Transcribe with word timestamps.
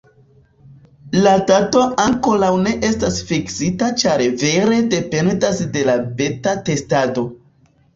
La 1.27 1.33
dato 1.51 1.83
ankoraŭ 2.05 2.49
ne 2.65 2.75
estas 2.91 3.21
fiksita 3.29 3.93
ĉar 4.03 4.27
vere 4.43 4.83
dependas 4.99 5.65
de 5.79 5.89
la 5.93 6.01
beta 6.21 6.61
testado 6.75 7.33